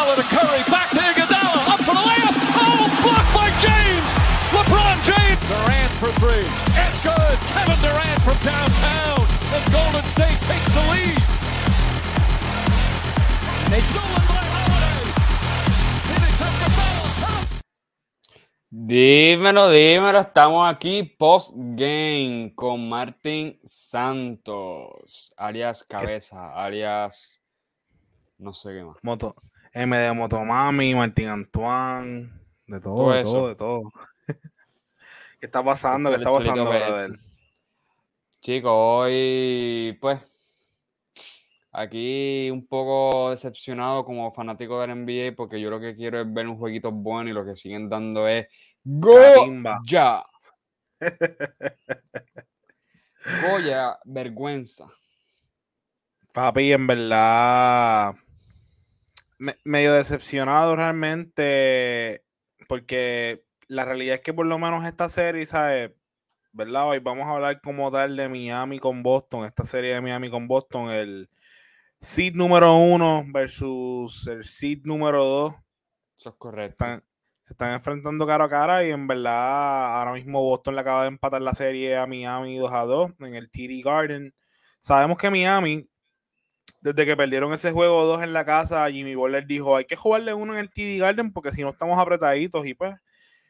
[0.00, 2.36] Iguodala to Curry, back to Iguodala, up for the layup.
[2.56, 4.10] Oh, blocked by James.
[4.56, 5.40] LeBron James.
[5.44, 6.46] Durant for three.
[6.72, 7.36] It's good.
[7.52, 9.20] Kevin Durant from downtown.
[9.52, 11.20] As Golden State takes the lead.
[13.80, 15.04] Stolen by Holiday.
[16.08, 17.00] Phoenix after foul.
[18.72, 27.40] Dímelo, dímelo, estamos aquí post game con Martín Santos, alias Cabeza, alias
[28.40, 28.96] no sé qué más.
[29.02, 29.34] Moto,
[29.72, 32.28] M de Motomami, Martín Antoine,
[32.66, 33.92] de todo, Todo de todo, de todo.
[35.40, 36.10] ¿Qué está pasando?
[36.10, 37.10] ¿Qué está pasando, brother?
[38.40, 40.20] Chicos, hoy pues
[41.72, 46.48] aquí un poco decepcionado como fanático del NBA porque yo lo que quiero es ver
[46.48, 48.48] un jueguito bueno y lo que siguen dando es.
[48.82, 50.24] Goya.
[53.42, 54.86] Goya, vergüenza.
[56.32, 58.14] Papi, en verdad,
[59.40, 62.24] me- medio decepcionado realmente,
[62.68, 65.92] porque la realidad es que por lo menos esta serie, ¿sabes?
[66.52, 66.88] ¿Verdad?
[66.88, 70.48] Hoy vamos a hablar como tal de Miami con Boston, esta serie de Miami con
[70.48, 71.30] Boston, el
[72.00, 75.54] seed número uno versus el seed número dos.
[76.16, 76.84] Eso es correcto.
[76.84, 77.04] Están,
[77.44, 81.08] se están enfrentando cara a cara y en verdad ahora mismo Boston le acaba de
[81.08, 84.34] empatar la serie a Miami 2 a 2 en el TD Garden.
[84.80, 85.89] Sabemos que Miami,
[86.80, 90.32] desde que perdieron ese juego 2 en la casa, Jimmy Butler dijo, hay que jugarle
[90.34, 92.96] uno en el TD Garden porque si no estamos apretaditos y pues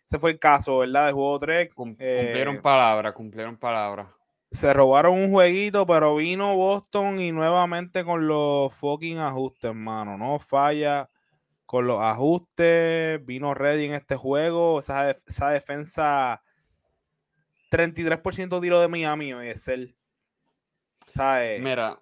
[0.06, 1.06] ese fue el caso, ¿verdad?
[1.06, 1.73] De juego 3.
[1.75, 4.12] Cum- eh, cumplieron palabra, cumplieron palabra.
[4.51, 10.19] se robaron un jueguito, pero vino Boston y nuevamente con los fucking ajustes, hermano.
[10.19, 11.08] No falla
[11.67, 13.25] con los ajustes.
[13.25, 14.81] Vino ready en este juego.
[14.81, 16.42] Esa, def- esa defensa,
[17.70, 19.95] 33% tiro de Miami, es el.
[21.14, 21.61] ¿Sabes?
[21.61, 22.01] Mira,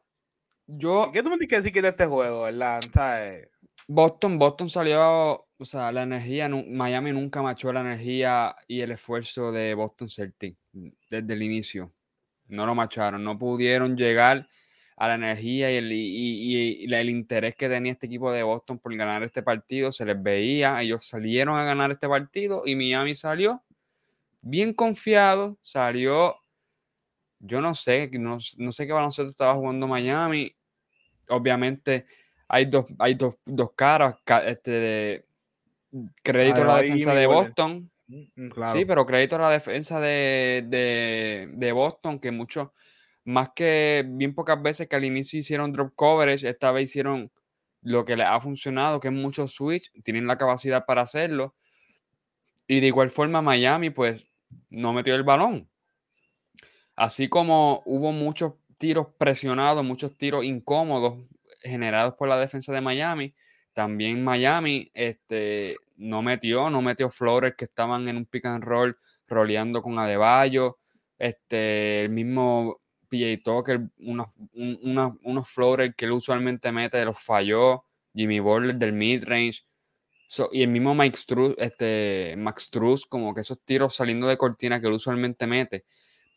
[0.69, 2.81] yo ¿Qué tú me tienes que decir que de este juego, verdad?
[2.93, 3.49] ¿Sabes?
[3.89, 5.01] Boston, Boston salió,
[5.59, 10.59] o sea, la energía, Miami nunca machó la energía y el esfuerzo de Boston Celtics
[11.11, 11.93] desde el inicio.
[12.49, 14.49] No lo macharon, no pudieron llegar
[14.97, 18.79] a la energía y el, y- y- el interés que tenía este equipo de Boston
[18.81, 19.93] por ganar este partido.
[19.93, 23.63] Se les veía, ellos salieron a ganar este partido y Miami salió
[24.43, 26.37] bien confiado, salió,
[27.41, 30.55] yo no sé, no, no sé qué baloncesto estaba jugando Miami.
[31.29, 32.07] Obviamente
[32.49, 35.25] hay dos, hay dos, dos caras, ca- este, de
[36.23, 37.27] crédito a la defensa de.
[37.27, 37.91] Boston.
[38.07, 38.79] Mm, Claro.
[38.79, 42.73] Sí, pero crédito a la defensa de, de, de Boston, que mucho,
[43.25, 47.31] más que bien pocas veces que al inicio hicieron drop coverage, esta vez hicieron
[47.83, 51.55] lo que les ha funcionado, que es mucho switch, tienen la capacidad para hacerlo.
[52.67, 54.27] Y de igual forma Miami, pues,
[54.71, 55.69] no metió el balón.
[56.97, 61.19] Así como hubo muchos tiros presionados, muchos tiros incómodos
[61.63, 63.35] generados por la defensa de Miami,
[63.73, 68.97] también Miami este, no metió, no metió floaters que estaban en un pick and roll
[69.27, 70.79] roleando con Adebayo,
[71.19, 77.85] este, el mismo PJ Tucker, unos, floaters que él usualmente mete, los falló,
[78.15, 79.65] Jimmy Butler del mid-range,
[80.31, 84.37] So, y el mismo Mike Struz, este, Max Struz, como que esos tiros saliendo de
[84.37, 85.87] cortina que él usualmente mete.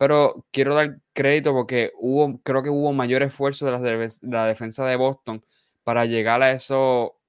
[0.02, 4.48] Pero quiero dar crédito porque hubo, creo que hubo mayor esfuerzo de la, def- la
[4.48, 5.46] defensa de Boston
[5.84, 7.20] para llegar a eso,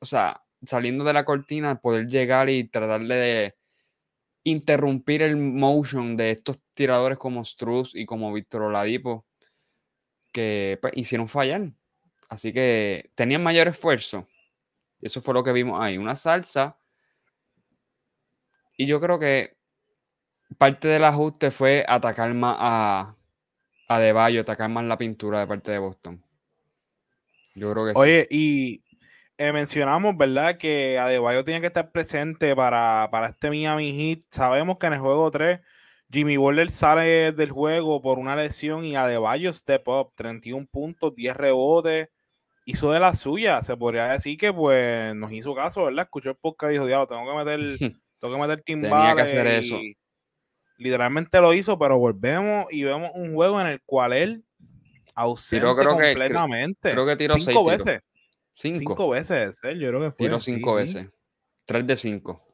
[0.00, 3.56] o sea, saliendo de la cortina, poder llegar y tratarle de
[4.44, 9.26] interrumpir el motion de estos tiradores como Struz y como Víctor Oladipo,
[10.32, 11.72] que pues, hicieron fallar.
[12.28, 14.26] Así que tenían mayor esfuerzo.
[15.00, 16.78] Eso fue lo que vimos ahí, una salsa.
[18.78, 19.57] Y yo creo que
[20.56, 23.14] parte del ajuste fue atacar más a,
[23.88, 26.22] a De Bayo, atacar más la pintura de parte de Boston.
[27.54, 27.98] Yo creo que sí.
[27.98, 28.82] Oye, y
[29.36, 30.58] eh, mencionamos, ¿verdad?
[30.58, 34.24] Que Adebayo tiene que estar presente para, para este Miami Heat.
[34.28, 35.60] Sabemos que en el juego 3,
[36.10, 41.36] Jimmy Butler sale del juego por una lesión y Adebayo step up, 31 puntos, 10
[41.36, 42.08] rebotes,
[42.64, 43.62] hizo de la suya.
[43.62, 46.06] Se podría decir que pues nos hizo caso, ¿verdad?
[46.06, 47.78] Escuchó el podcast y dijo, diablo, tengo que meter,
[48.20, 49.76] tengo que meter Tenía que hacer timbales", eso.
[49.76, 49.96] y
[50.78, 54.44] Literalmente lo hizo, pero volvemos y vemos un juego en el cual él
[55.14, 56.90] ausente creo que- creo- completamente.
[56.90, 58.00] creo que tiró cinco veces.
[58.54, 58.78] Cinco.
[58.78, 60.26] Cinco veces, él, yo creo que fue.
[60.26, 60.76] Tiró cinco sí.
[60.76, 61.10] veces.
[61.64, 62.44] Tres de cinco.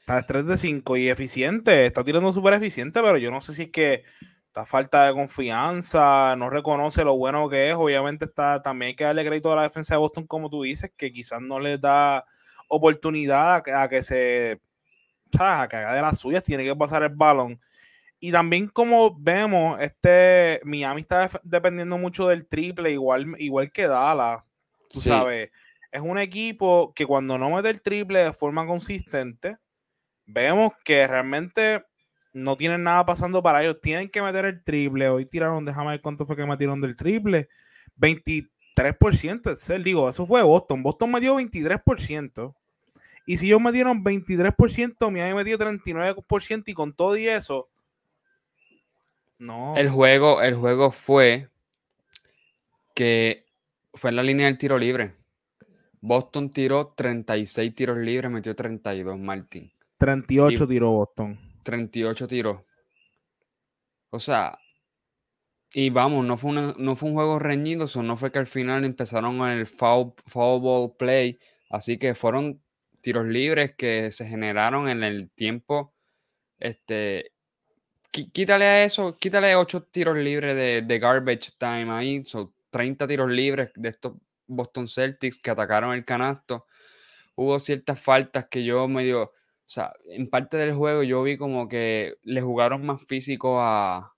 [0.00, 3.62] Está 3 de 5 y eficiente, está tirando súper eficiente, pero yo no sé si
[3.62, 4.04] es que
[4.46, 7.74] está falta de confianza, no reconoce lo bueno que es.
[7.74, 10.92] Obviamente está, también hay que darle crédito a la defensa de Boston, como tú dices,
[10.96, 12.24] que quizás no les da
[12.68, 14.60] oportunidad a que se
[15.36, 15.64] ¿sabes?
[15.64, 17.60] a que haga de las suyas, tiene que pasar el balón.
[18.18, 24.42] Y también como vemos, este Miami está dependiendo mucho del triple, igual, igual que Dallas,
[24.88, 25.08] tú Sí.
[25.10, 25.50] sabes.
[25.92, 29.56] es un equipo que cuando no mete el triple de forma consistente,
[30.26, 31.84] vemos que realmente
[32.34, 33.80] no tienen nada pasando para ellos.
[33.80, 35.08] Tienen que meter el triple.
[35.08, 37.48] Hoy tiraron, déjame ver cuánto fue que metieron del triple.
[37.96, 40.82] 23%, es digo, eso fue Boston.
[40.82, 42.54] Boston metió 23%.
[43.26, 47.68] Y si ellos metieron 23%, Miami metió 39% y con todo y eso,
[49.38, 49.76] no.
[49.76, 51.48] El juego, el juego fue
[52.94, 53.44] que
[53.92, 55.14] fue en la línea del tiro libre.
[56.00, 59.72] Boston tiró 36 tiros libres, metió 32 Martín.
[59.98, 61.38] 38 tiró Boston.
[61.62, 62.62] 38 tiros.
[64.10, 64.58] O sea,
[65.72, 69.40] y vamos, no fue, no fue un juego reñido, no fue que al final empezaron
[69.48, 71.38] el foul, foul ball play,
[71.68, 72.62] así que fueron
[73.06, 75.94] tiros libres que se generaron en el tiempo.
[76.58, 77.30] Este,
[78.10, 83.70] quítale a eso, quítale 8 tiros libres de, garbage time ahí, son 30 tiros libres
[83.76, 84.14] de estos
[84.48, 86.66] Boston Celtics que atacaron el canasto.
[87.36, 89.32] Hubo ciertas faltas que yo medio, o
[89.66, 94.16] sea, en parte del juego yo vi como que le jugaron más físico a,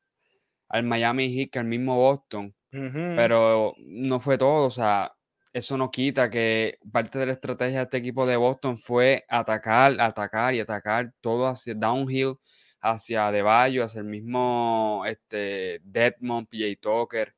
[0.71, 5.13] al Miami Heat que al mismo Boston, pero no fue todo, o sea,
[5.53, 10.01] eso no quita que parte de la estrategia de este equipo de Boston fue atacar,
[10.01, 12.37] atacar y atacar todo hacia downhill,
[12.81, 17.35] hacia Deballo, hacia el mismo este, PJ Tucker,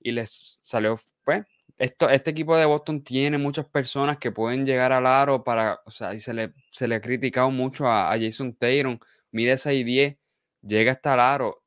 [0.00, 1.44] y les salió, pues,
[1.78, 5.90] esto, este equipo de Boston tiene muchas personas que pueden llegar al aro para, o
[5.90, 8.98] sea, y se le, se le ha criticado mucho a, Jason Taylor,
[9.30, 10.18] mide 6'10,
[10.62, 11.62] llega hasta el aro,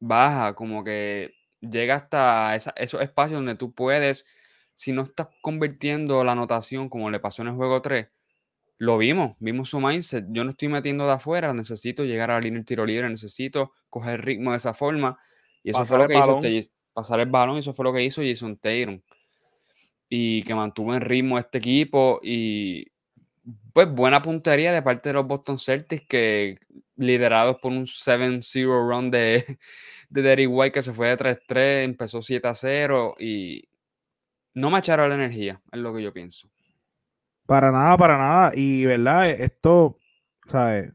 [0.00, 4.26] baja, como que llega hasta esos espacios donde tú puedes
[4.74, 8.08] si no estás convirtiendo la anotación como le pasó en el juego 3,
[8.78, 10.26] lo vimos, vimos su mindset.
[10.30, 13.72] Yo no estoy metiendo de afuera, necesito llegar a la línea del tiro libre, necesito
[13.88, 15.18] coger ritmo de esa forma.
[15.62, 18.02] Y eso fue lo que hizo este, pasar el balón, y eso fue lo que
[18.02, 19.00] hizo Jason Tatum.
[20.08, 22.20] Y que mantuvo en ritmo este equipo.
[22.22, 22.86] Y
[23.72, 26.58] pues buena puntería de parte de los Boston Celtics, que
[26.96, 29.58] liderados por un 7-0 run de,
[30.10, 33.68] de Derry White, que se fue de 3-3, empezó 7-0 y
[34.54, 36.48] no me echaron la energía, es lo que yo pienso.
[37.46, 38.52] Para nada, para nada.
[38.54, 39.28] Y, ¿verdad?
[39.28, 39.98] Esto,
[40.46, 40.92] ¿sabes?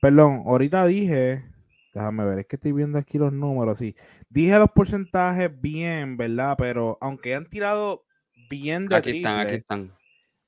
[0.00, 1.44] Perdón, ahorita dije,
[1.94, 3.94] déjame ver, es que estoy viendo aquí los números, sí.
[4.28, 6.56] Dije los porcentajes bien, ¿verdad?
[6.58, 8.04] Pero aunque han tirado
[8.48, 9.92] bien de Aquí están, aquí están.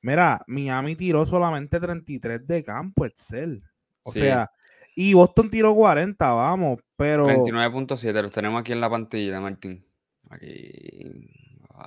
[0.00, 3.62] Mira, Miami tiró solamente 33 de campo, Excel.
[4.02, 4.50] O sea,
[4.96, 7.28] y Boston tiró 40, vamos, pero...
[7.28, 9.87] 29.7, los tenemos aquí en la pantalla, Martín.
[10.28, 11.42] Aquí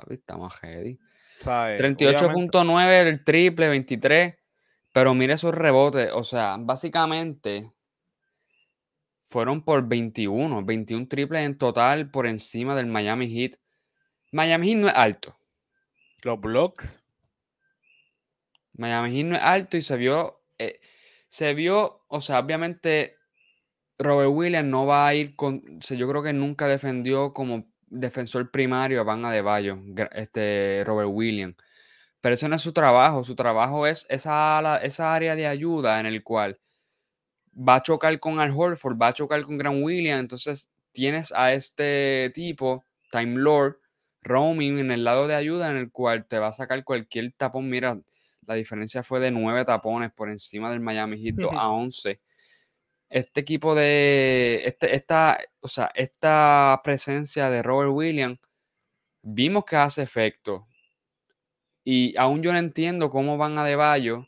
[0.09, 0.99] estamos heavy.
[1.41, 4.35] 38.9 el triple, 23.
[4.91, 6.09] Pero mire esos rebotes.
[6.13, 7.71] O sea, básicamente
[9.27, 10.63] fueron por 21.
[10.63, 13.57] 21 triples en total por encima del Miami Heat.
[14.31, 15.37] Miami Heat no es alto.
[16.23, 17.03] Los blocks.
[18.73, 20.41] Miami Heat no es alto y se vio.
[20.57, 20.79] Eh,
[21.27, 23.17] se vio, o sea, obviamente
[23.97, 25.79] Robert Williams no va a ir con.
[25.81, 27.67] yo creo que nunca defendió como
[27.99, 29.77] defensor primario van a de Bayo,
[30.11, 31.55] este Robert Williams.
[32.21, 36.07] Pero eso no es su trabajo, su trabajo es esa, esa área de ayuda en
[36.07, 36.59] el cual
[37.55, 41.53] va a chocar con Al Horford, va a chocar con Grant Williams, entonces tienes a
[41.53, 43.77] este tipo, Time Lord,
[44.21, 47.69] roaming en el lado de ayuda en el cual te va a sacar cualquier tapón.
[47.69, 47.99] Mira,
[48.45, 52.19] la diferencia fue de nueve tapones por encima del Miami Heat a 11
[53.09, 58.39] este equipo de este, esta, o sea, esta presencia de Robert Williams,
[59.21, 60.67] vimos que hace efecto.
[61.83, 64.27] Y aún yo no entiendo cómo van a De Bayo.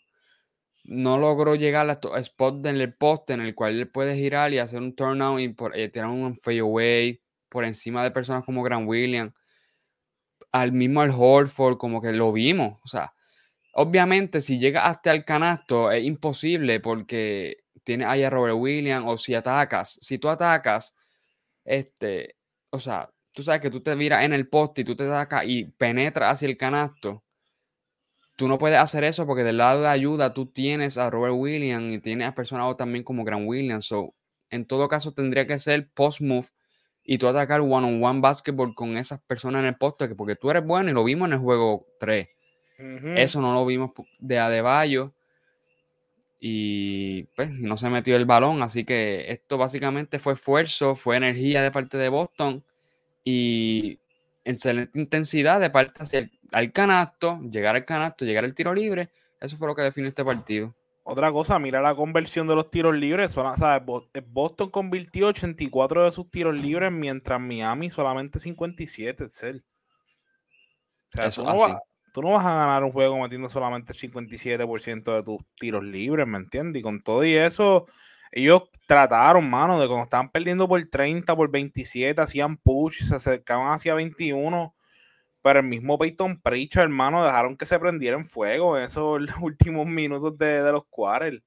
[0.85, 4.59] No logró llegar a spot en el poste en el cual él puede girar y
[4.59, 8.87] hacer un turnout y por, eh, tirar un fadeaway por encima de personas como Grant
[8.87, 9.33] Williams.
[10.51, 12.79] Al mismo al Horford, como que lo vimos.
[12.83, 13.13] O sea,
[13.73, 17.57] obviamente si llega hasta el canasto es imposible porque
[17.87, 20.93] tiene ahí a Robert Williams, o si atacas, si tú atacas,
[21.63, 22.35] este,
[22.69, 25.45] o sea, tú sabes que tú te miras en el poste y tú te atacas
[25.45, 27.23] y penetras hacia el canasto,
[28.35, 31.93] tú no puedes hacer eso porque del lado de ayuda tú tienes a Robert Williams
[31.93, 34.13] y tienes a personas también como Grant Williams, so,
[34.49, 36.47] en todo caso tendría que ser post move
[37.05, 40.51] y tú atacar one on one basketball con esas personas en el poste, porque tú
[40.51, 42.27] eres bueno y lo vimos en el juego 3.
[43.15, 45.13] Eso no lo vimos de Adebayo
[46.39, 51.61] y pues no se metió el balón, así que esto básicamente fue esfuerzo, fue energía
[51.61, 52.63] de parte de Boston
[53.23, 53.99] y
[54.45, 59.09] excelente intensidad de parte hacia el al canasto, llegar al canasto, llegar al tiro libre,
[59.39, 60.75] eso fue lo que definió este partido.
[61.03, 63.35] Otra cosa, mira la conversión de los tiros libres.
[63.37, 69.23] Eh, Boston convirtió 84 de sus tiros libres, mientras Miami solamente 57.
[69.23, 69.61] Es O
[71.13, 71.79] sea, tú no vas
[72.25, 76.79] a ganar un juego metiendo solamente el 57% de tus tiros libres, ¿me entiendes?
[76.79, 77.87] Y con todo y eso,
[78.31, 83.73] ellos trataron, mano, de cuando estaban perdiendo por 30, por 27, hacían push, se acercaban
[83.73, 84.75] hacia 21,
[85.41, 89.87] pero el mismo Peyton Pritchard, hermano, dejaron que se prendiera en fuego en esos últimos
[89.87, 91.41] minutos de, de los quarters.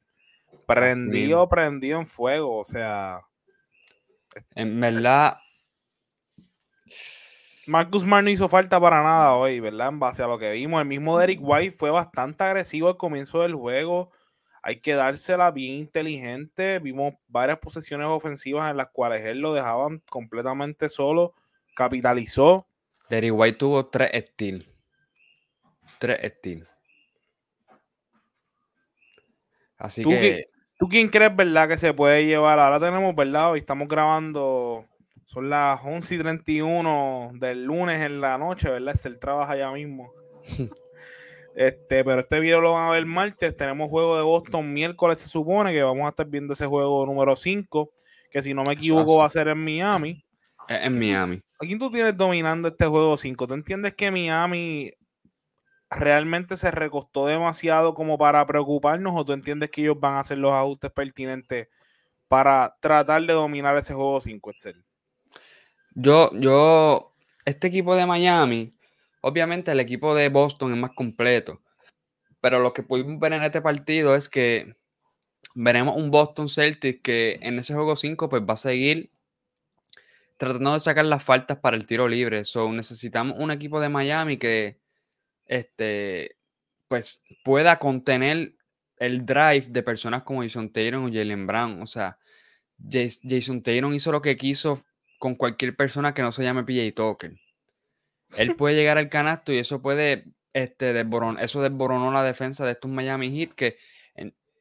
[0.67, 3.21] Prendido, prendido en fuego, o sea.
[4.55, 5.39] En verdad.
[7.67, 9.89] Marcus Smart no hizo falta para nada hoy, ¿verdad?
[9.89, 10.81] En base a lo que vimos.
[10.81, 14.11] El mismo Derek White fue bastante agresivo al comienzo del juego.
[14.63, 16.79] Hay que dársela bien inteligente.
[16.79, 21.35] Vimos varias posesiones ofensivas en las cuales él lo dejaban completamente solo.
[21.75, 22.67] Capitalizó.
[23.09, 24.67] Derek White tuvo tres steals.
[25.99, 26.69] Tres steals.
[29.79, 30.49] Así que.
[30.79, 32.59] ¿Tú quién crees, verdad, que se puede llevar?
[32.59, 33.51] Ahora tenemos, ¿verdad?
[33.51, 34.87] Hoy estamos grabando.
[35.31, 38.97] Son las 11 y 31 del lunes en la noche, ¿verdad?
[38.97, 40.13] Es el trabajo allá mismo.
[41.55, 43.57] este, pero este video lo van a ver martes.
[43.57, 47.37] Tenemos juego de Boston miércoles, se supone que vamos a estar viendo ese juego número
[47.37, 47.93] 5,
[48.29, 50.25] que si no me equivoco va a ser en Miami.
[50.67, 51.41] En Miami.
[51.61, 53.47] ¿A quién tú tienes dominando este juego 5?
[53.47, 54.91] ¿Tú entiendes que Miami
[55.91, 60.39] realmente se recostó demasiado como para preocuparnos o tú entiendes que ellos van a hacer
[60.39, 61.69] los ajustes pertinentes
[62.27, 64.85] para tratar de dominar ese juego 5, Excel?
[66.03, 67.13] Yo, yo,
[67.45, 68.75] este equipo de Miami,
[69.21, 71.61] obviamente el equipo de Boston es más completo,
[72.41, 74.77] pero lo que pudimos ver en este partido es que
[75.55, 79.11] veremos un Boston Celtics que en ese juego 5 pues va a seguir
[80.39, 82.47] tratando de sacar las faltas para el tiro libre.
[82.47, 84.81] So, necesitamos un equipo de Miami que
[85.45, 86.39] este,
[86.89, 88.55] pues pueda contener
[88.97, 91.83] el drive de personas como Jason Taylor o Jalen Brown.
[91.83, 92.19] O sea,
[92.89, 94.83] Jason Taylor hizo lo que quiso
[95.21, 97.37] con cualquier persona que no se llame PJ Tucker.
[98.37, 100.25] Él puede llegar al canasto y eso puede,
[100.55, 101.05] este,
[101.41, 103.77] eso desboronó la defensa de estos Miami Heat que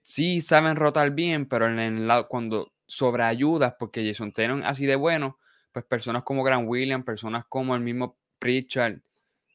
[0.10, 4.96] sí saben rotar bien, pero en el lado, cuando sobreayudas, porque Jason Taylor así de
[4.96, 5.38] bueno,
[5.72, 9.02] pues personas como Grant Williams, personas como el mismo Pritchard,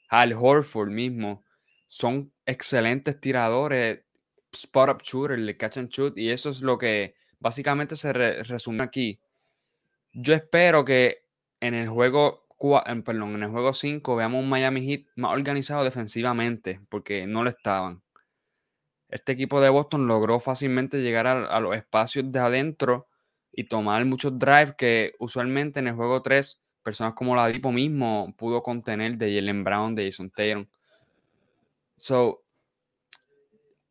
[0.08, 1.44] al Horford mismo,
[1.86, 4.04] son excelentes tiradores,
[4.52, 9.20] spot-up shooter, le catch and shoot, y eso es lo que básicamente se resume aquí.
[10.14, 11.24] Yo espero que
[11.60, 12.46] en el juego,
[13.04, 17.50] perdón, en el juego 5 veamos un Miami Heat más organizado defensivamente, porque no lo
[17.50, 18.00] estaban.
[19.08, 23.08] Este equipo de Boston logró fácilmente llegar a, a los espacios de adentro
[23.52, 28.32] y tomar muchos drives que usualmente en el juego 3 personas como la Dipo mismo
[28.36, 30.68] pudo contener de Jalen Brown, de Jason Taylor.
[31.96, 32.44] So,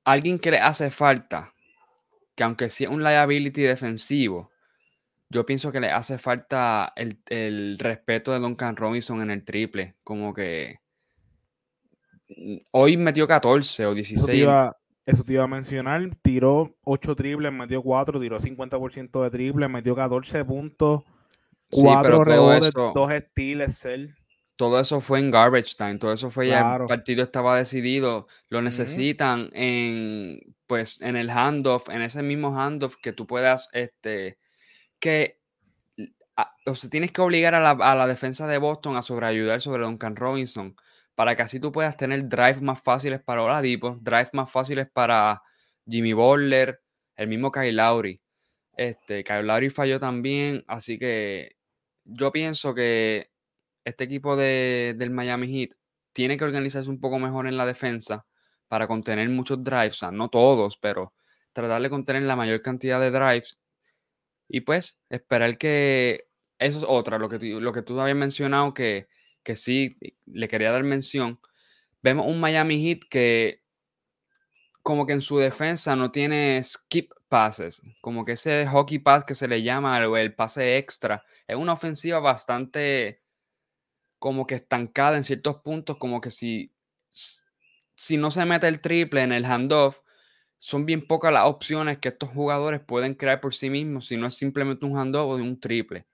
[0.06, 1.54] alguien que le hace falta,
[2.36, 4.53] que aunque sea un liability defensivo,
[5.34, 9.96] yo pienso que le hace falta el, respeto de Duncan Robinson en el triple.
[10.04, 10.80] Como que
[12.30, 14.48] mm, hoy metió 14 o 16.
[15.06, 16.10] Eso te iba, a mencionar.
[16.22, 21.04] Tiró 8 triples, metió 4, tiró 50% de triple, metió 14 puntos
[21.74, 23.88] Cuatro rebotes, dos estiles,
[24.56, 28.62] Todo eso fue en garbage time, todo eso fue ya el partido estaba decidido, lo
[28.62, 34.38] necesitan en pues en el handoff, en ese mismo handoff que tú puedas este
[35.04, 35.38] que
[36.66, 40.76] o sea, tienes que obligar a la, defensa de Boston a sobreayudar sobre Duncan Robinson
[41.14, 45.42] para que así tú puedas tener drives más fáciles para Oladipo, drives más fáciles para
[45.86, 46.82] Jimmy Butler,
[47.18, 48.22] el mismo Kyle Lowry.
[48.78, 51.58] Este, Kyle Lowry falló también, así que
[52.06, 53.30] yo pienso que
[53.84, 55.76] este equipo de, del Miami Heat
[56.14, 58.26] tiene que organizarse un poco mejor en la defensa
[58.70, 61.14] para contener muchos drives, o sea, no todos, pero
[61.52, 63.58] tratar de contener la mayor cantidad de drives
[64.48, 66.28] y pues esperar que
[66.60, 69.08] eso es otra, lo que, tú, lo que tú habías mencionado que,
[69.44, 71.40] que sí le quería dar mención.
[72.02, 73.64] Vemos un Miami Heat que
[74.82, 79.34] como que en su defensa no tiene skip passes, como que ese hockey pass que
[79.34, 83.24] se le llama el pase extra, es una ofensiva bastante
[84.20, 86.72] como que estancada en ciertos puntos, como que si,
[87.10, 90.02] si no se mete el triple en el handoff,
[90.64, 94.28] son bien pocas las opciones que estos jugadores pueden crear por sí mismos, si no
[94.28, 96.06] es simplemente un handoff o un triple.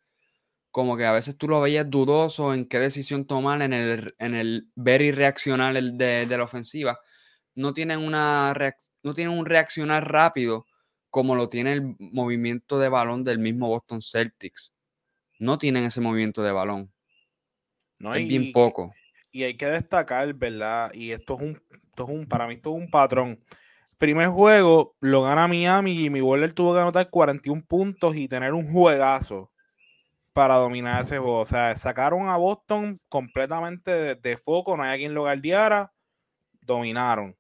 [0.71, 4.33] Como que a veces tú lo veías dudoso en qué decisión tomar en el, en
[4.33, 6.99] el ver y reaccionar de, de la ofensiva
[7.59, 8.53] no tienen, una
[9.03, 10.65] no tienen un reaccionar rápido
[11.09, 14.73] como lo tiene el movimiento de balón del mismo Boston Celtics.
[15.39, 16.93] No tienen ese movimiento de balón.
[17.99, 18.93] No, es bien poco.
[19.31, 20.91] Y hay que destacar, ¿verdad?
[20.93, 23.43] Y esto es un, esto es un para mí esto es un patrón.
[23.99, 28.53] Primer juego lo gana Miami y mi Waller tuvo que anotar 41 puntos y tener
[28.53, 29.51] un juegazo
[30.33, 31.39] para dominar ese juego.
[31.39, 35.91] O sea, sacaron a Boston completamente de, de foco, no hay quien lo guardiara
[36.61, 37.35] dominaron.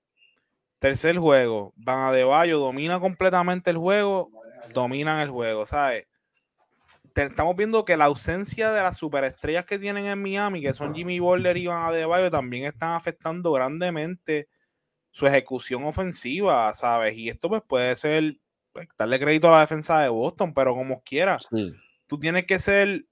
[0.79, 4.29] Tercer juego, Van de Bayo domina completamente el juego,
[4.73, 6.05] dominan el juego, ¿sabes?
[7.15, 11.19] estamos viendo que la ausencia de las superestrellas que tienen en Miami, que son Jimmy
[11.19, 14.47] Butler y Van Adebayo, también están afectando grandemente
[15.11, 17.15] su ejecución ofensiva, ¿sabes?
[17.15, 18.37] Y esto pues puede ser,
[18.71, 21.47] pues, darle crédito a la defensa de Boston, pero como quieras,
[22.07, 23.05] tú tienes que ser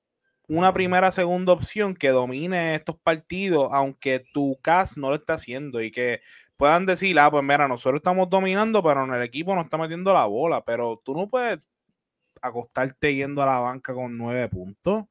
[0.48, 5.82] una primera, segunda opción que domine estos partidos, aunque tu cast no lo esté haciendo
[5.82, 6.22] y que
[6.56, 10.14] puedan decir, ah, pues mira, nosotros estamos dominando, pero en el equipo no está metiendo
[10.14, 11.60] la bola, pero tú no puedes
[12.42, 15.06] acostarte yendo a la banca con nueve puntos.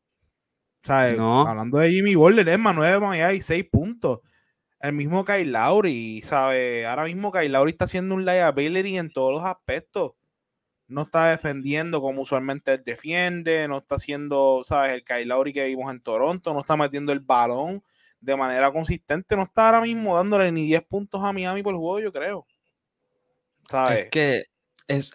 [0.82, 1.18] ¿Sabes?
[1.18, 4.20] Hablando de Jimmy Butler, es más, nueve más hay seis puntos.
[4.80, 6.86] El mismo Kyle Lowry, ¿sabes?
[6.86, 10.12] Ahora mismo Kyle Lowry está haciendo un liability en todos los aspectos.
[10.88, 14.92] No está defendiendo como usualmente defiende, no está haciendo, ¿sabes?
[14.92, 17.82] El Kyle Lowry que vimos en Toronto, no está metiendo el balón
[18.20, 22.00] de manera consistente, no está ahora mismo dándole ni 10 puntos a Miami por juego,
[22.00, 22.46] yo creo.
[23.68, 24.04] ¿Sabes?
[24.04, 24.44] Es que
[24.86, 25.12] es,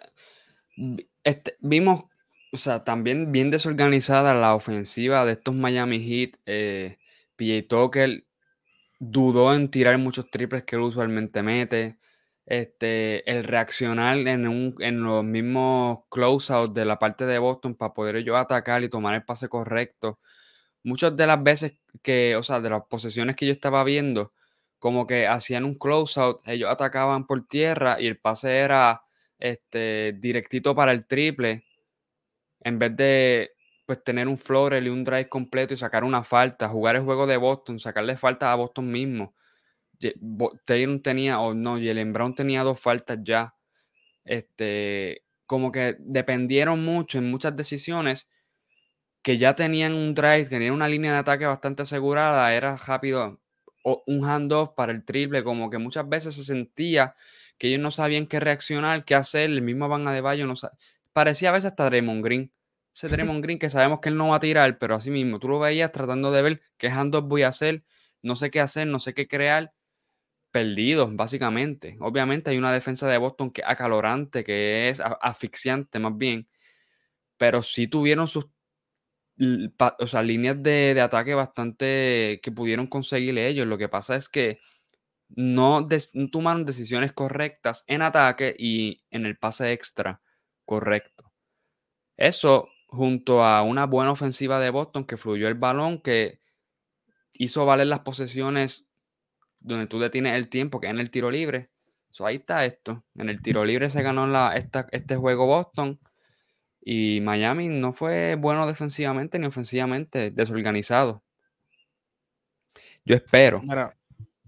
[1.24, 2.04] este, vimos,
[2.52, 6.36] o sea, también bien desorganizada la ofensiva de estos Miami Heat.
[6.46, 6.98] Eh,
[7.36, 8.24] PJ Tucker
[9.02, 11.98] dudó en tirar muchos triples que él usualmente mete.
[12.46, 17.94] Este, el reaccionar en, un, en los mismos closeouts de la parte de Boston para
[17.94, 20.20] poder yo atacar y tomar el pase correcto.
[20.84, 24.32] Muchas de las veces que, o sea, de las posesiones que yo estaba viendo,
[24.78, 29.02] como que hacían un closeout, ellos atacaban por tierra y el pase era
[29.38, 31.64] este, directito para el triple,
[32.60, 33.52] en vez de
[33.94, 37.26] pues tener un floater y un drive completo y sacar una falta, jugar el juego
[37.26, 39.34] de Boston, sacarle falta a Boston mismo.
[40.64, 43.54] Taylor tenía, o no, Jalen Brown tenía dos faltas ya.
[44.24, 48.30] Este, como que dependieron mucho en muchas decisiones
[49.22, 53.40] que ya tenían un drive, tenían una línea de ataque bastante asegurada, era rápido
[53.84, 57.14] un handoff para el triple, como que muchas veces se sentía
[57.58, 59.50] que ellos no sabían qué reaccionar, qué hacer.
[59.50, 60.54] El mismo Van Adebayo no
[61.12, 62.52] parecía a veces hasta Draymond Green.
[62.94, 65.48] Ese Draymond Green que sabemos que él no va a tirar, pero así mismo tú
[65.48, 67.84] lo veías tratando de ver qué handoff voy a hacer,
[68.22, 69.72] no sé qué hacer, no sé qué crear.
[70.50, 71.96] Perdidos, básicamente.
[72.00, 76.46] Obviamente hay una defensa de Boston que es acalorante, que es asfixiante más bien,
[77.38, 78.46] pero sí tuvieron sus
[79.98, 83.66] o sea, líneas de, de, ataque bastante que pudieron conseguir ellos.
[83.66, 84.60] Lo que pasa es que
[85.34, 85.86] no,
[86.30, 90.20] tomaron decisiones correctas en ataque y en el pase extra
[90.64, 91.32] correcto.
[92.16, 96.40] Eso junto a una buena ofensiva de Boston que fluyó el balón, que
[97.32, 98.90] hizo valer las posesiones
[99.60, 101.70] donde tú detienes el tiempo, que en el tiro libre.
[102.20, 103.02] ahí está esto.
[103.14, 104.54] En el tiro libre se ganó la,
[104.90, 105.98] este juego Boston.
[106.82, 111.22] Y Miami no fue bueno defensivamente ni ofensivamente, desorganizado.
[113.06, 113.62] Yo espero.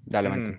[0.07, 0.59] Dale, mm, no, no,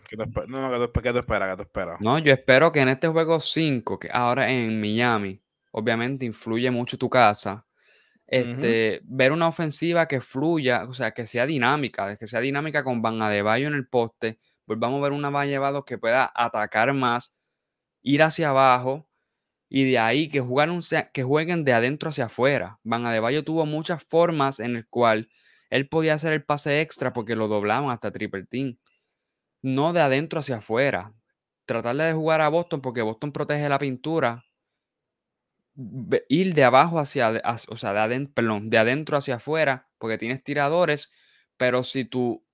[1.03, 1.19] ¿qué tú,
[1.61, 2.01] esperas?
[2.01, 6.97] No, yo espero que en este juego 5, que ahora en Miami, obviamente influye mucho
[6.97, 7.64] tu casa,
[8.27, 13.01] este, ver una ofensiva que fluya, o sea, que sea dinámica, que sea dinámica con
[13.01, 17.35] Van Adebayo en el poste, volvamos a ver una Valle que pueda atacar más,
[18.01, 19.07] ir hacia abajo
[19.69, 20.81] y de ahí que, jueguen,
[21.13, 22.79] que jueguen de adentro hacia afuera.
[22.83, 25.29] Van Adebayo tuvo muchas formas en el cual
[25.69, 28.77] él podía hacer el pase extra porque lo doblaban hasta triple team
[29.65, 31.13] no de adentro hacia afuera.
[31.65, 34.45] Tratarle de jugar a Boston porque Boston protege la pintura.
[36.29, 41.11] Ir de abajo hacia, o sea, de adentro, de adentro hacia afuera, porque tienes tiradores,
[41.57, 42.45] pero si tu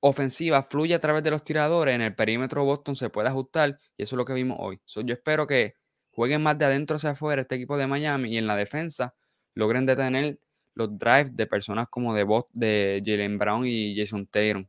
[0.00, 4.04] ofensiva fluye a través de los tiradores, en el perímetro Boston se puede ajustar, y
[4.04, 4.80] eso es lo que vimos hoy.
[4.86, 5.76] yo espero que
[6.10, 9.14] jueguen más de adentro hacia afuera este equipo de Miami y en la defensa
[9.54, 10.38] logren detener
[10.74, 14.66] los drives de personas como de, de Jalen Brown y Jason Taylor.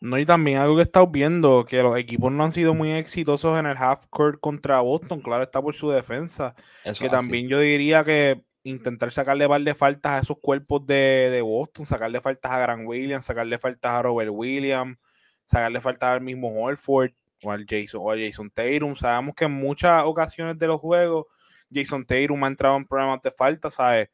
[0.00, 2.92] No, y también algo que he estado viendo, que los equipos no han sido muy
[2.92, 6.54] exitosos en el half court contra Boston, claro, está por su defensa.
[6.98, 11.86] que también yo diría que intentar sacarle par de faltas a esos cuerpos de, Boston,
[11.86, 14.98] sacarle faltas a Grant Williams, sacarle faltas a Robert Williams,
[15.46, 18.94] sacarle faltas al mismo Holford o al Jason, o Jason Tatum.
[18.96, 21.26] Sabemos que en muchas ocasiones de los juegos
[21.72, 24.08] Jason Tatum ha entrado en problemas de falta, ¿sabes?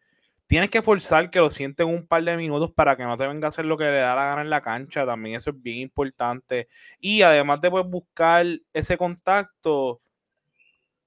[0.52, 3.46] Tienes que forzar que lo sienten un par de minutos para que no te venga
[3.46, 5.06] a hacer lo que le da la gana en la cancha.
[5.06, 6.68] También eso es bien importante.
[7.00, 10.02] Y además de pues, buscar ese contacto,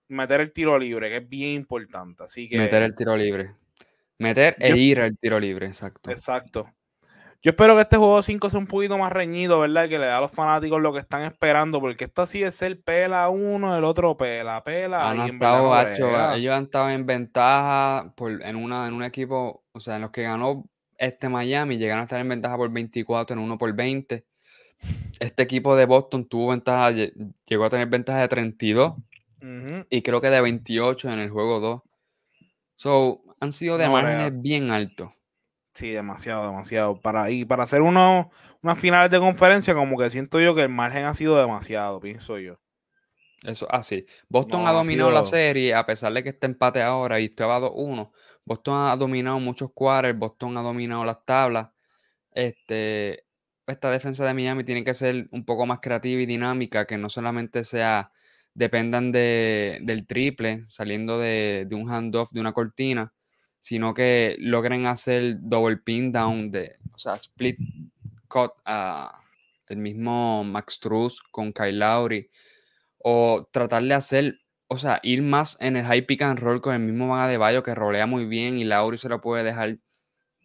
[0.08, 2.24] meter el tiro libre, que es bien importante.
[2.24, 2.58] Así que.
[2.58, 3.54] Meter el tiro libre.
[4.18, 6.10] Meter e ir al tiro libre, exacto.
[6.10, 6.68] Exacto.
[7.46, 9.88] Yo espero que este juego 5 sea un poquito más reñido, ¿verdad?
[9.88, 12.80] Que le da a los fanáticos lo que están esperando, porque esto así es el
[12.80, 15.12] pela uno, el otro pela, pela.
[15.12, 15.72] Han estado,
[16.34, 20.10] ellos han estado en ventaja por, en, una, en un equipo, o sea, en los
[20.10, 20.66] que ganó
[20.98, 24.26] este Miami, llegaron a estar en ventaja por 24, en uno por 20.
[25.20, 26.90] este equipo de Boston tuvo ventaja,
[27.46, 28.96] llegó a tener ventaja de 32
[29.92, 31.82] y creo que de 28 en el juego 2.
[32.74, 35.15] So, han sido de márgenes bien altos.
[35.76, 37.02] Sí, demasiado, demasiado.
[37.02, 38.32] Para, y para hacer uno,
[38.64, 42.40] unas finales de conferencia, como que siento yo que el margen ha sido demasiado, pienso
[42.40, 42.60] yo.
[43.44, 44.06] Eso así.
[44.30, 48.10] Boston ha dominado la serie, a pesar de que está empate ahora y estaba 2-1.
[48.46, 51.68] Boston ha dominado muchos quarters, Boston ha dominado las tablas.
[52.32, 53.26] Este,
[53.68, 57.10] esta defensa de Miami tiene que ser un poco más creativa y dinámica, que no
[57.10, 58.12] solamente sea
[58.54, 63.14] dependan de, del triple saliendo de, de un handoff de una cortina,
[63.66, 67.58] sino que logren hacer double pin down, de, o sea, split
[68.28, 69.24] cut a
[69.70, 72.30] el mismo Max Truss con Kyle Lowry,
[73.00, 76.76] o tratar de hacer, o sea, ir más en el high pick and roll con
[76.76, 79.80] el mismo Van de Bayo que rolea muy bien y Lowry se lo puede dejar,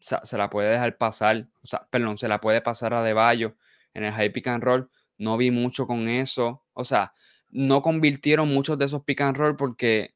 [0.01, 3.55] se la puede dejar pasar, o sea, perdón, se la puede pasar a De Bayo
[3.93, 4.91] en el high pick and roll.
[5.19, 7.13] No vi mucho con eso, o sea,
[7.51, 10.13] no convirtieron muchos de esos pick and roll porque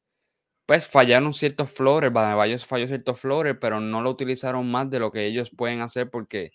[0.65, 5.11] pues fallaron ciertos floores, Bayo falló ciertos floores, pero no lo utilizaron más de lo
[5.11, 6.51] que ellos pueden hacer porque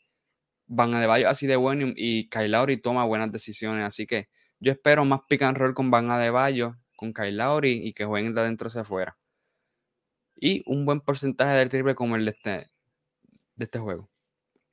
[0.66, 5.04] Van Bayo así de bueno y Kyle Lowry toma buenas decisiones, así que yo espero
[5.04, 8.68] más pick and roll con Van Bayo, con Kyle Lowry y que jueguen de adentro
[8.68, 9.16] hacia afuera.
[10.36, 12.66] Y un buen porcentaje del triple como el de este,
[13.56, 14.10] de este juego.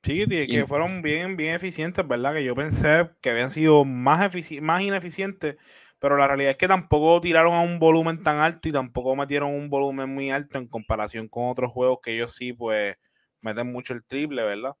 [0.02, 2.34] Sí, que fueron bien, bien eficientes, ¿verdad?
[2.34, 5.56] Que yo pensé que habían sido más, más ineficientes
[5.98, 9.54] pero la realidad es que tampoco tiraron a un volumen tan alto y tampoco metieron
[9.54, 12.96] un volumen muy alto en comparación con otros juegos que ellos sí, pues,
[13.40, 14.74] meten mucho el triple, ¿verdad?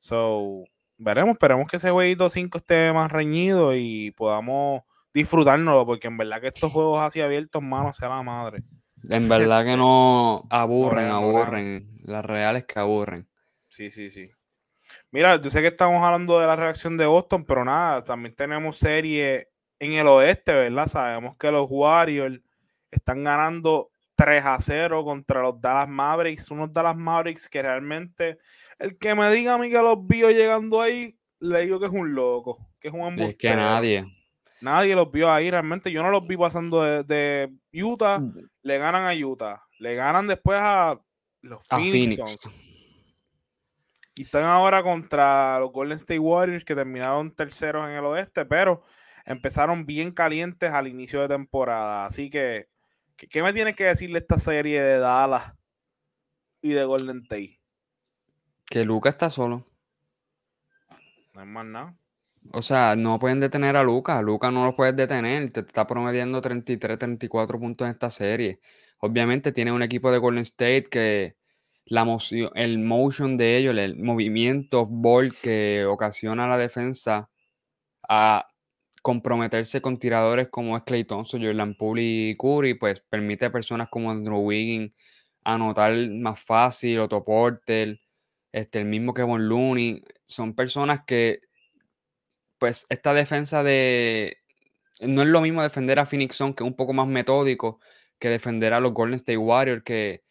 [0.00, 0.64] So,
[0.96, 6.40] veremos, esperemos que ese jueguito 5 esté más reñido y podamos disfrutárnoslo, porque en verdad
[6.40, 8.62] que estos juegos así abiertos, mano, sea la madre.
[9.08, 11.90] En verdad que no aburren, aburren.
[12.04, 13.28] Las reales que aburren.
[13.68, 14.30] Sí, sí, sí.
[15.10, 18.76] Mira, yo sé que estamos hablando de la reacción de Boston, pero nada, también tenemos
[18.76, 20.86] serie en el oeste, ¿verdad?
[20.86, 22.40] Sabemos que los Warriors
[22.90, 28.38] están ganando 3 a 0 contra los Dallas Mavericks, unos Dallas Mavericks que realmente
[28.78, 31.92] el que me diga a mí que los vio llegando ahí, le digo que es
[31.92, 33.30] un loco, que es un embustero.
[33.30, 34.04] Es que nadie.
[34.60, 35.92] Nadie los vio ahí realmente.
[35.92, 38.48] Yo no los vi pasando de, Utah, mm.
[38.62, 40.98] le ganan a Utah, le ganan después a
[41.42, 42.48] los Phoenix.
[44.16, 48.84] Y están ahora contra los Golden State Warriors que terminaron terceros en el oeste, pero
[49.24, 52.06] empezaron bien calientes al inicio de temporada.
[52.06, 52.68] Así que,
[53.16, 55.54] ¿qué me tiene que decirle esta serie de Dallas
[56.60, 57.60] y de Golden State?
[58.66, 59.66] Que Luca está solo.
[61.34, 61.96] No es más nada.
[62.52, 64.20] O sea, no pueden detener a Luca.
[64.20, 65.50] Luca no lo puedes detener.
[65.50, 68.60] Te está promediando 33, 34 puntos en esta serie.
[68.98, 71.36] Obviamente tiene un equipo de Golden State que
[71.86, 77.30] la moción, el motion de ellos, el movimiento ball que ocasiona la defensa
[78.08, 78.48] a
[79.04, 83.88] comprometerse con tiradores como es Clay Thompson, Jordan Poole y Curry, pues permite a personas
[83.90, 84.92] como Andrew Wiggins
[85.44, 88.00] anotar más fácil, Otto Porter,
[88.50, 91.40] este, el mismo Kevin Looney, son personas que,
[92.56, 94.38] pues, esta defensa de,
[95.00, 97.80] no es lo mismo defender a Phoenix Sun, que es un poco más metódico,
[98.18, 100.24] que defender a los Golden State Warriors, que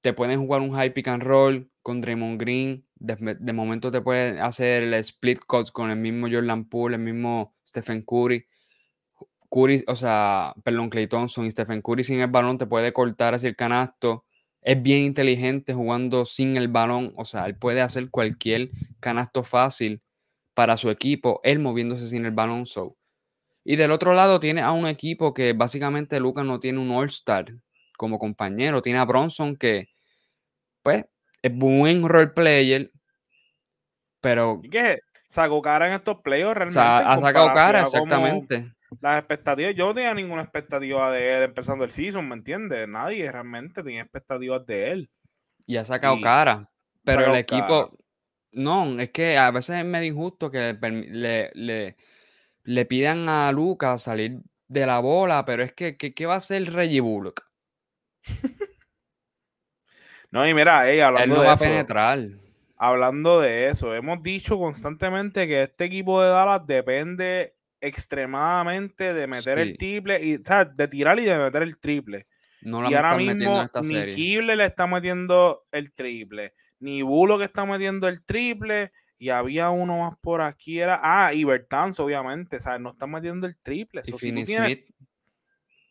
[0.00, 4.40] te pueden jugar un high pick and roll con Draymond Green, de, momento te puede
[4.40, 8.46] hacer el split cut con el mismo Jordan Poole, el mismo Stephen Curry.
[9.50, 13.34] Curry, o sea, perdón, Clay Thompson y Stephen Curry sin el balón te puede cortar
[13.34, 14.24] hacia el canasto.
[14.62, 20.02] Es bien inteligente jugando sin el balón, o sea, él puede hacer cualquier canasto fácil
[20.54, 22.64] para su equipo, él moviéndose sin el balón.
[22.66, 22.96] So.
[23.64, 27.54] Y del otro lado tiene a un equipo que básicamente Lucas no tiene un All-Star
[27.98, 29.88] como compañero, tiene a Bronson que
[30.82, 31.04] pues
[31.44, 32.90] es buen role player,
[34.24, 34.60] pero...
[34.62, 34.98] ¿Y qué?
[35.28, 36.80] ¿Sacó cara en estos playoffs realmente?
[36.80, 38.72] ha sacado cara, exactamente.
[39.00, 42.88] Las expectativas, yo no tenía ninguna expectativa de él empezando el season, ¿me entiendes?
[42.88, 45.10] Nadie realmente tenía expectativas de él.
[45.66, 46.70] Y ha sacado cara,
[47.04, 47.96] pero el equipo...
[48.52, 51.96] No, es que a veces es medio injusto que le, le,
[52.62, 56.72] le, pidan a Lucas salir de la bola, pero es que, ¿qué va a hacer
[56.72, 57.44] Reggie Bullock?
[60.34, 62.18] No, y mira, hablando Él no de va eso, a penetrar.
[62.86, 69.58] Hablando de eso, hemos dicho constantemente que este equipo de Dallas depende extremadamente de meter
[69.58, 72.26] el triple, y, o sea, de tirar y de meter el triple.
[72.60, 77.64] No y ahora mismo ni Kible le está metiendo el triple, ni Bulo que está
[77.64, 82.82] metiendo el triple, y había uno más por aquí, era, ah, y Bertans, obviamente, ¿sabes?
[82.82, 84.02] No está metiendo el triple.
[84.04, 84.12] Y
[84.46, 84.84] Smith.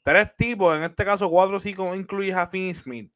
[0.03, 3.11] Tres tipos, en este caso cuatro sí incluyes a Finney Smith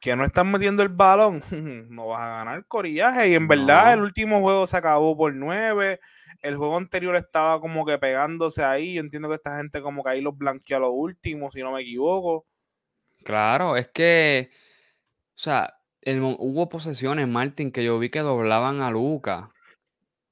[0.00, 1.42] que no están metiendo el balón,
[1.90, 3.30] no vas a ganar corillaje.
[3.30, 6.00] Y en verdad, el último juego se acabó por nueve.
[6.40, 8.94] El juego anterior estaba como que pegándose ahí.
[8.94, 11.72] Yo entiendo que esta gente como que ahí los blanqueó a los últimos, si no
[11.72, 12.46] me equivoco.
[13.24, 15.74] Claro, es que, o sea,
[16.06, 19.50] hubo posesiones, Martín, que yo vi que doblaban a Luca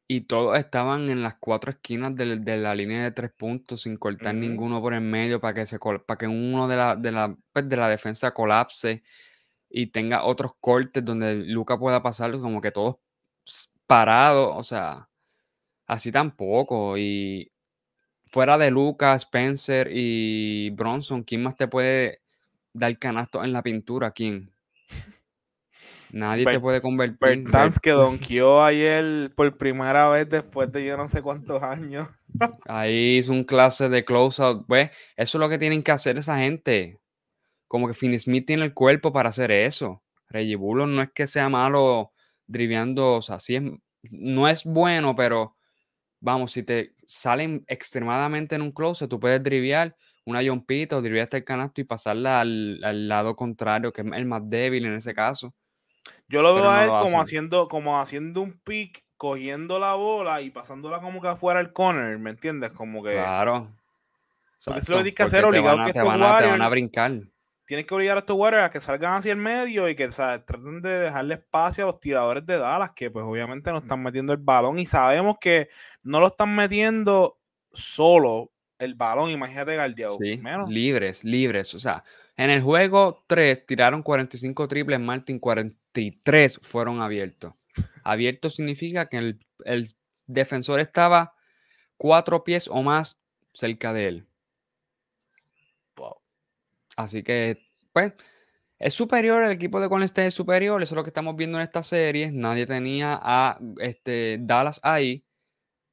[0.08, 4.36] y todos estaban en las cuatro esquinas de, la línea de tres puntos sin cortar
[4.36, 7.68] ninguno por el medio para que, se, para que uno de la, de, la, pues,
[7.68, 9.02] de la defensa colapse
[9.78, 12.96] y tenga otros cortes donde Luca pueda pasar como que todos
[13.86, 15.10] parados, o sea,
[15.86, 16.96] así tampoco.
[16.96, 17.52] Y
[18.24, 22.22] fuera de Luca, Spencer y Bronson, ¿quién más te puede
[22.72, 24.12] dar canasto en la pintura?
[24.12, 24.50] ¿Quién?
[26.10, 27.18] Nadie te puede convertir.
[27.42, 32.08] Bertans que donkeó ayer por primera vez después de yo no sé cuántos años.
[32.64, 34.64] Ahí hizo un clase de close-out.
[34.66, 36.98] Pues, eso es lo que tienen que hacer esa gente.
[37.68, 40.02] Como que Finn Smith tiene el cuerpo para hacer eso.
[40.28, 42.12] Reggie Bullock no es que sea malo
[42.46, 43.62] driviando, o sea, sí es,
[44.10, 45.56] no es bueno, pero
[46.20, 51.24] vamos, si te salen extremadamente en un close, tú puedes driviar una jumpita o driviar
[51.24, 54.94] hasta el canasto y pasarla al, al, lado contrario, que es el más débil en
[54.94, 55.54] ese caso.
[56.28, 60.50] Yo lo veo a él como haciendo, como haciendo un pick, cogiendo la bola y
[60.50, 62.72] pasándola como que afuera al corner, ¿me entiendes?
[62.72, 63.12] Como que.
[63.12, 63.72] Claro.
[64.64, 67.12] Porque eso lo tienes que hacer obligado que te van, a, te van a brincar.
[67.66, 70.80] Tienes que obligar a estos Warriors a que salgan hacia el medio y que traten
[70.82, 74.38] de dejarle espacio a los tiradores de Dallas, que pues obviamente no están metiendo el
[74.38, 75.68] balón y sabemos que
[76.02, 77.40] no lo están metiendo
[77.72, 80.16] solo el balón, imagínate Gardiao.
[80.16, 81.74] Sí, libres, libres.
[81.74, 82.04] O sea,
[82.36, 87.54] en el juego 3 tiraron 45 triples, Martin 43 fueron abiertos.
[88.04, 89.94] Abierto significa que el,
[90.26, 91.34] defensor estaba
[91.96, 93.20] cuatro pies o más
[93.52, 94.26] cerca de él.
[96.96, 97.58] Así que,
[97.92, 98.14] pues,
[98.78, 101.58] es superior, el equipo de Golden State es superior, eso es lo que estamos viendo
[101.58, 102.30] en esta serie.
[102.32, 105.24] Nadie tenía a este, Dallas ahí,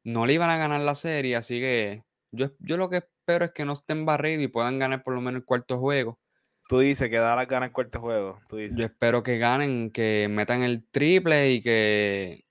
[0.03, 3.51] no le iban a ganar la serie, así que yo, yo lo que espero es
[3.51, 6.19] que no estén barridos y puedan ganar por lo menos el cuarto juego.
[6.67, 8.39] Tú dices que Dallas gana el cuarto juego.
[8.47, 8.77] Tú dices.
[8.77, 12.45] Yo espero que ganen, que metan el triple y que.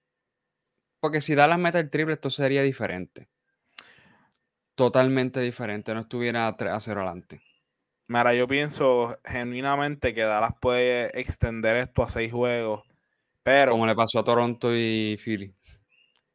[1.00, 3.28] Porque si Dallas mete el triple, esto sería diferente.
[4.74, 5.94] Totalmente diferente.
[5.94, 7.42] No estuviera 3 a 0 adelante.
[8.12, 12.82] Mira, yo pienso genuinamente que Dallas puede extender esto a seis juegos.
[13.42, 13.72] Pero.
[13.72, 15.54] Como le pasó a Toronto y Philly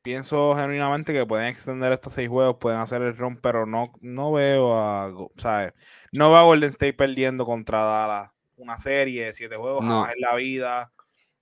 [0.07, 4.31] pienso genuinamente que pueden extender estos seis juegos, pueden hacer el run, pero no, no
[4.31, 5.73] veo a, ¿sabes?
[6.13, 10.21] No veo a Golden State perdiendo contra Dallas una serie de siete juegos jamás en
[10.21, 10.93] la vida,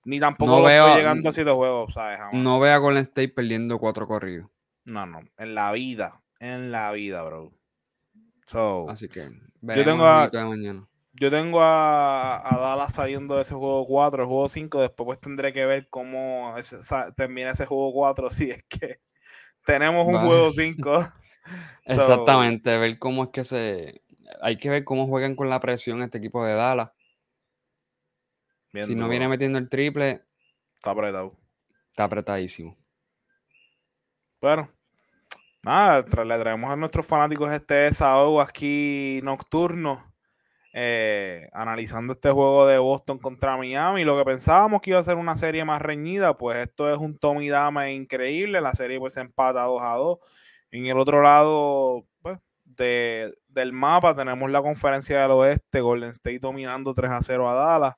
[0.04, 2.18] ni tampoco veo, llegando a siete juegos, ¿sabes?
[2.32, 4.50] No veo a Golden State perdiendo cuatro corridos.
[4.84, 7.52] No, no, en la vida, en la vida, bro.
[8.88, 9.30] Así que
[9.62, 10.86] yo tengo a, mañana
[11.18, 15.52] yo tengo a, Dallas saliendo de ese juego 4, el juego 5, después pues tendré
[15.52, 16.54] que ver cómo
[17.16, 19.00] termina ese juego 4 si es que
[19.64, 20.98] tenemos un juego 5.
[21.84, 24.02] Exactamente, ver cómo es que se...
[24.42, 26.90] Hay que ver cómo juegan con la presión este equipo de Dallas.
[28.72, 30.22] si no viene metiendo el triple...
[30.74, 31.36] Está apretado.
[31.90, 32.76] Está apretadísimo.
[34.40, 34.70] Bueno,
[35.66, 40.04] nada, le traemos a nuestros fanáticos este desahogo aquí nocturno
[40.72, 45.16] eh, analizando este juego de Boston contra Miami, lo que pensábamos que iba a ser
[45.16, 49.62] una serie más reñida, pues esto es un Tommy Dama increíble, la serie pues empata
[49.62, 50.18] 2 a 2.
[50.72, 56.92] En el otro lado pues, del mapa tenemos la conferencia del oeste, Golden State dominando
[56.92, 57.94] 3 a 0 a Dallas.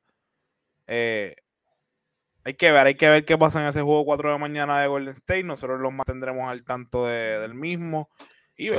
[0.86, 1.34] Eh,
[2.48, 4.88] hay que ver, hay que ver qué pasa en ese juego 4 de mañana de
[4.88, 5.42] Golden State.
[5.42, 8.08] Nosotros los mantendremos al tanto del mismo.
[8.56, 8.70] Y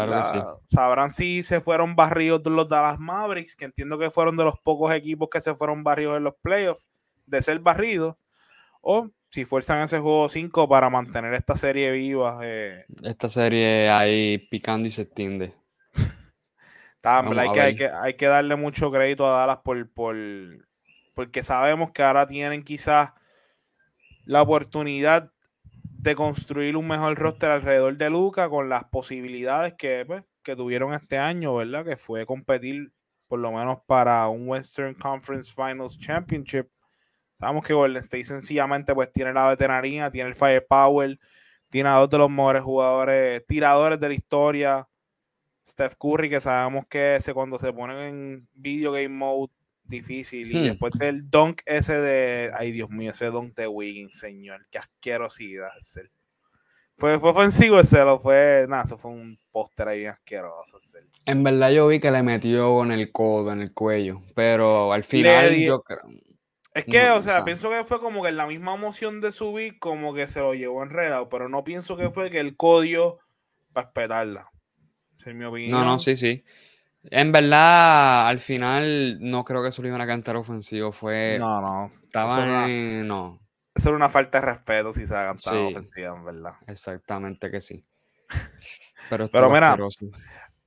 [0.66, 4.92] sabrán si se fueron barridos los Dallas Mavericks, que entiendo que fueron de los pocos
[4.92, 6.88] equipos que se fueron barridos en los playoffs,
[7.28, 8.16] de ser barridos,
[8.82, 12.40] o si fuerzan ese juego 5 para mantener esta serie viva.
[12.42, 12.86] Eh.
[13.04, 15.54] Esta serie ahí picando y se extiende.
[17.04, 20.18] hay, que, hay, que, hay que darle mucho crédito a Dallas por, por,
[21.14, 23.12] porque sabemos que ahora tienen quizás
[24.26, 25.32] la oportunidad
[25.74, 30.94] de construir un mejor roster alrededor de Luca con las posibilidades que, pues, que tuvieron
[30.94, 31.86] este año, ¿verdad?
[31.86, 32.94] Que fue competir
[33.28, 36.68] por lo menos para un Western Conference Finals Championship.
[37.40, 41.20] Sabemos que Golden State sencillamente pues tiene la veteranía, tiene el firepower,
[41.70, 44.90] tiene a dos de los mejores jugadores, tiradores de la historia.
[45.68, 49.54] Steph Curry, que sabemos que ese cuando se pone en video game mode
[49.90, 50.52] difícil.
[50.52, 50.64] Y hmm.
[50.64, 52.52] después del dunk ese de.
[52.58, 54.66] Ay, Dios mío, ese dunk de Wiggins, señor.
[54.72, 55.72] Qué asquerosidad.
[56.96, 58.66] Fue, fue ofensivo ese, lo fue.
[58.70, 60.78] Nada, eso fue un póster ahí asqueroso.
[61.26, 64.22] En verdad, yo vi que le metió con el codo, en el cuello.
[64.36, 66.02] Pero al final, yo creo.
[66.74, 69.32] Es que, No, o o sea, pienso que fue como que la misma emoción de
[69.32, 73.20] subir, como que se lo llevó enredado, pero no pienso que fue que el código
[73.74, 74.46] para espetarla.
[75.20, 75.72] Esa es mi opinión.
[75.72, 76.44] No, no, sí, sí.
[77.04, 80.92] En verdad, al final, no creo que iban a cantar ofensivo.
[80.92, 81.38] Fue.
[81.40, 81.86] No, no.
[81.88, 83.40] Eso Estaban era, en- No,
[83.74, 85.74] eso era una falta de respeto si se ha cantado Sí.
[85.76, 86.54] ofensiva, en verdad.
[86.68, 87.86] exactamente que sí.
[89.10, 90.06] Pero, Pero mira, asqueroso.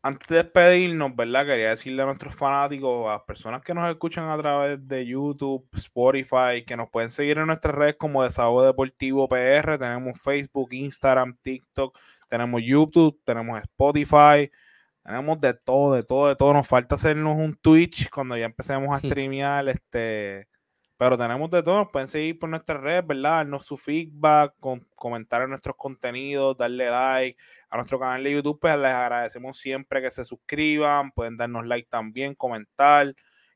[0.05, 1.47] Antes de despedirnos, ¿verdad?
[1.47, 5.69] Quería decirle a nuestros fanáticos, a las personas que nos escuchan a través de YouTube,
[5.75, 9.79] Spotify, que nos pueden seguir en nuestras redes como Desahogo Deportivo PR.
[9.79, 11.97] Tenemos Facebook, Instagram, TikTok,
[12.29, 14.51] tenemos YouTube, tenemos Spotify,
[15.05, 16.53] tenemos de todo, de todo, de todo.
[16.53, 20.49] Nos falta hacernos un Twitch cuando ya empecemos a streamear, este.
[20.97, 23.39] Pero tenemos de todo, nos pueden seguir por nuestras redes, ¿verdad?
[23.39, 27.37] Darnos su feedback, con, comentar en nuestros contenidos, darle like
[27.71, 31.89] a nuestro canal de YouTube, pues les agradecemos siempre que se suscriban, pueden darnos like
[31.91, 33.13] también, comentar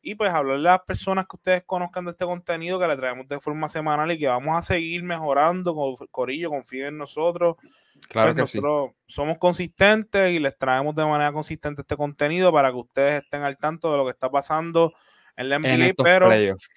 [0.06, 3.26] y pues hablarle a las personas que ustedes conozcan de este contenido que le traemos
[3.26, 7.56] de forma semanal y que vamos a seguir mejorando, con Corillo, confíen en nosotros.
[8.08, 8.58] Claro Pues que sí.
[8.60, 13.42] nosotros somos consistentes y les traemos de manera consistente este contenido para que ustedes estén
[13.42, 14.92] al tanto de lo que está pasando
[15.36, 16.68] en la NBA, En pero playoffs.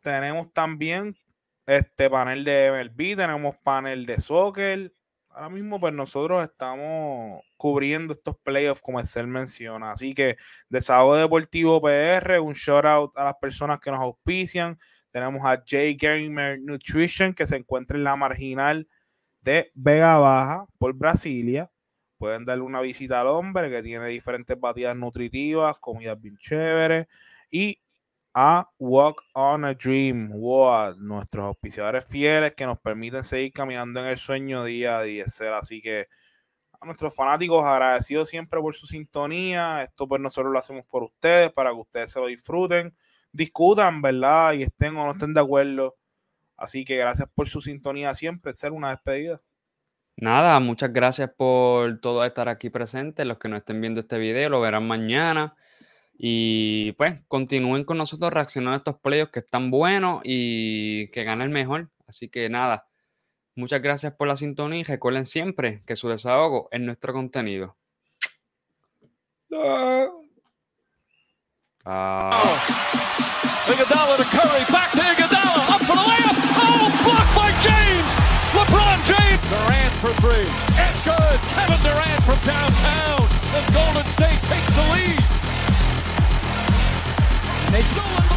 [0.00, 1.16] tenemos también
[1.66, 4.92] este panel de MLB, tenemos panel de soccer.
[5.28, 9.92] Ahora mismo, pues nosotros estamos cubriendo estos playoffs, como el menciona.
[9.92, 10.36] Así que,
[10.68, 14.78] Desahogo Deportivo PR, un shout out a las personas que nos auspician.
[15.10, 18.88] Tenemos a J Gamer Nutrition, que se encuentra en la marginal
[19.48, 21.70] de Vega Baja, por Brasilia.
[22.18, 27.06] Pueden darle una visita al hombre, que tiene diferentes batidas nutritivas, comidas bien chéveres.
[27.50, 27.80] Y
[28.34, 34.06] a Walk on a Dream, WOA, nuestros auspiciadores fieles que nos permiten seguir caminando en
[34.08, 35.24] el sueño día a día.
[35.58, 36.08] Así que
[36.78, 39.82] a nuestros fanáticos agradecidos siempre por su sintonía.
[39.82, 42.94] Esto pues nosotros lo hacemos por ustedes, para que ustedes se lo disfruten,
[43.32, 44.52] discutan, ¿verdad?
[44.52, 45.96] Y estén o no estén de acuerdo.
[46.58, 48.52] Así que gracias por su sintonía siempre.
[48.52, 49.40] Ser una despedida.
[50.16, 53.24] Nada, muchas gracias por todo estar aquí presente.
[53.24, 55.54] Los que no estén viendo este video lo verán mañana.
[56.18, 61.44] Y pues continúen con nosotros reaccionando a estos playoffs que están buenos y que gane
[61.44, 61.90] el mejor.
[62.08, 62.88] Así que nada,
[63.54, 67.76] muchas gracias por la sintonía y recuerden siempre que su desahogo es nuestro contenido.
[69.50, 70.08] Ah.
[73.68, 75.47] Iguodala
[80.12, 80.40] for three.
[80.40, 81.38] It's good.
[81.54, 83.28] Kevin Durant from downtown.
[83.52, 85.18] The Golden State takes the lead.
[87.72, 88.27] They stole it.